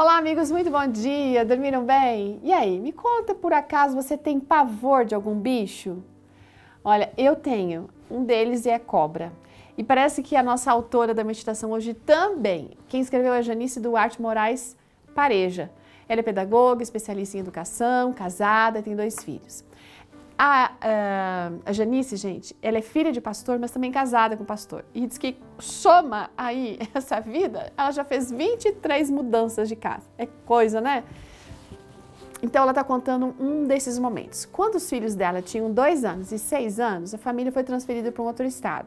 [0.00, 1.44] Olá, amigos, muito bom dia.
[1.44, 2.38] Dormiram bem?
[2.44, 6.04] E aí, me conta por acaso você tem pavor de algum bicho?
[6.84, 7.90] Olha, eu tenho.
[8.08, 9.32] Um deles é cobra.
[9.76, 12.70] E parece que a nossa autora da meditação hoje também.
[12.86, 14.76] Quem escreveu é Janice Duarte Moraes
[15.16, 15.68] Pareja.
[16.08, 19.64] Ela é pedagoga, especialista em educação, casada, tem dois filhos.
[20.40, 24.84] A, a, a, Janice, gente, ela é filha de pastor, mas também casada com pastor.
[24.94, 30.08] E diz que soma aí essa vida, ela já fez 23 mudanças de casa.
[30.16, 31.02] É coisa, né?
[32.40, 34.44] Então ela está contando um desses momentos.
[34.44, 38.22] Quando os filhos dela tinham dois anos e seis anos, a família foi transferida para
[38.22, 38.86] um outro estado.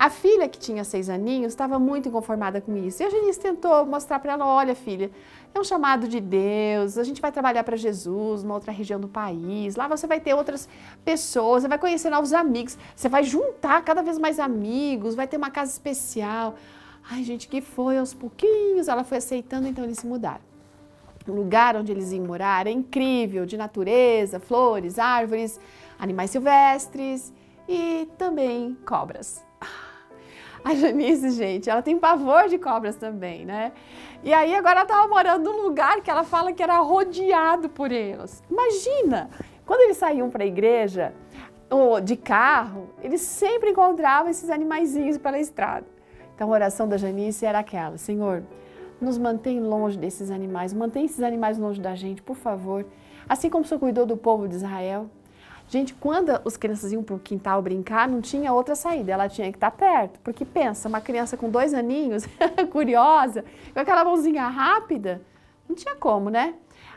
[0.00, 3.02] A filha, que tinha seis aninhos, estava muito inconformada com isso.
[3.02, 5.10] E a Janice tentou mostrar para ela: olha, filha,
[5.54, 9.08] é um chamado de Deus, a gente vai trabalhar para Jesus numa outra região do
[9.08, 9.76] país.
[9.76, 10.66] Lá você vai ter outras
[11.04, 15.36] pessoas, você vai conhecer novos amigos, você vai juntar cada vez mais amigos, vai ter
[15.36, 16.54] uma casa especial.
[17.10, 20.40] Ai, gente, que foi aos pouquinhos, ela foi aceitando, então eles se mudaram.
[21.28, 25.60] O lugar onde eles iam morar é incrível, de natureza, flores, árvores,
[25.98, 27.34] animais silvestres
[27.68, 29.49] e também cobras.
[30.64, 33.72] A Janice, gente, ela tem pavor de cobras também, né?
[34.22, 37.90] E aí agora ela estava morando num lugar que ela fala que era rodeado por
[37.90, 38.42] eles.
[38.50, 39.30] Imagina,
[39.64, 41.14] quando eles saíam para a igreja
[41.70, 45.86] ou de carro, eles sempre encontravam esses animaizinhos pela estrada.
[46.34, 48.42] Então a oração da Janice era aquela: Senhor,
[49.00, 52.84] nos mantém longe desses animais, mantém esses animais longe da gente, por favor.
[53.28, 55.08] Assim como o Senhor cuidou do povo de Israel,
[55.70, 59.52] Gente, quando os crianças iam para o quintal brincar, não tinha outra saída, ela tinha
[59.52, 60.18] que estar perto.
[60.18, 62.26] Porque pensa, uma criança com dois aninhos,
[62.72, 65.22] curiosa, com aquela mãozinha rápida,
[65.68, 66.54] não tinha como, né?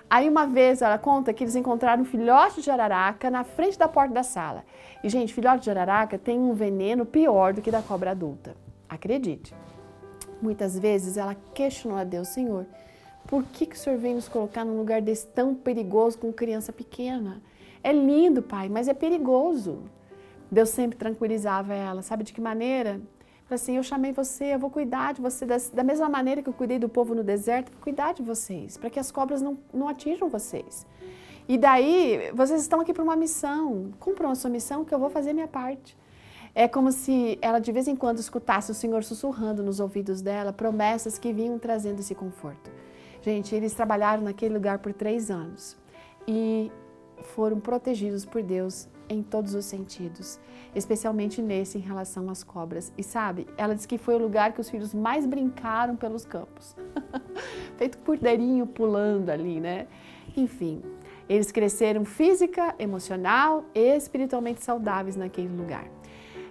[0.09, 3.87] Aí uma vez ela conta que eles encontraram um filhote de araraca na frente da
[3.87, 4.65] porta da sala.
[5.03, 8.55] E, gente, filhote de araraca tem um veneno pior do que da cobra adulta.
[8.89, 9.53] Acredite.
[10.41, 12.65] Muitas vezes ela questionou a Deus, Senhor,
[13.27, 16.73] por que, que o Senhor vem nos colocar num lugar desse tão perigoso com criança
[16.73, 17.39] pequena?
[17.83, 19.83] É lindo, pai, mas é perigoso.
[20.49, 22.01] Deus sempre tranquilizava ela.
[22.01, 23.01] Sabe de que maneira?
[23.51, 26.79] assim, eu chamei você, eu vou cuidar de você da, mesma maneira que eu cuidei
[26.79, 30.27] do povo no deserto, vou cuidar de vocês, para que as cobras não, não atinjam
[30.29, 30.87] vocês.
[31.47, 33.91] E daí, vocês estão aqui para uma missão.
[33.99, 35.97] Cumpram a sua missão que eu vou fazer minha parte.
[36.55, 40.53] É como se ela de vez em quando escutasse o Senhor sussurrando nos ouvidos dela
[40.53, 42.71] promessas que vinham trazendo esse conforto.
[43.21, 45.75] Gente, eles trabalharam naquele lugar por três anos.
[46.25, 46.71] E
[47.23, 50.39] foram protegidos por Deus em todos os sentidos,
[50.75, 52.91] especialmente nesse em relação às cobras.
[52.97, 56.75] E sabe, ela disse que foi o lugar que os filhos mais brincaram pelos campos.
[57.77, 59.87] Feito cordeirinho pulando ali, né?
[60.35, 60.81] Enfim,
[61.27, 65.87] eles cresceram física, emocional e espiritualmente saudáveis naquele lugar.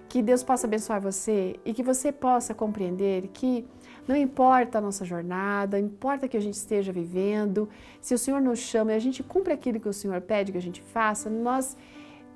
[0.07, 3.65] Que Deus possa abençoar você e que você possa compreender que
[4.07, 7.69] não importa a nossa jornada, importa que a gente esteja vivendo,
[8.01, 10.57] se o Senhor nos chama e a gente cumpre aquilo que o Senhor pede que
[10.57, 11.77] a gente faça, nós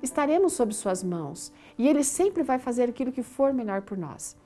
[0.02, 4.36] estaremos sob Suas mãos e Ele sempre vai fazer aquilo que for melhor por nós.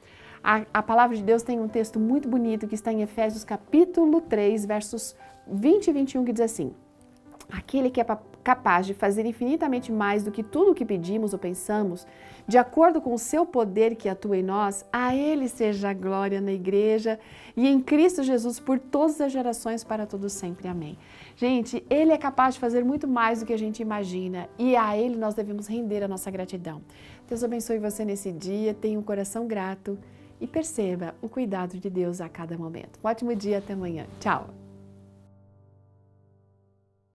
[0.43, 4.21] A, a, palavra de Deus tem um texto muito bonito que está em Efésios capítulo
[4.21, 5.15] 3, versos
[5.47, 6.75] 20 e 21, que diz assim:
[7.49, 8.04] Aquele que é
[8.42, 12.06] capaz de fazer infinitamente mais do que tudo o que pedimos ou pensamos,
[12.47, 16.41] de acordo com o seu poder que atua em nós, a Ele seja a glória
[16.41, 17.19] na igreja
[17.56, 20.66] e em Cristo Jesus por todas as gerações para todos sempre.
[20.66, 20.98] Amém.
[21.36, 24.97] Gente, Ele é capaz de fazer muito mais do que a gente imagina e a
[24.97, 26.82] Ele nós devemos render a nossa gratidão.
[27.28, 29.98] Deus abençoe você nesse dia, tenha um coração grato
[30.41, 32.98] e perceba o cuidado de Deus a cada momento.
[33.03, 34.06] Um ótimo dia, até amanhã.
[34.19, 34.62] Tchau!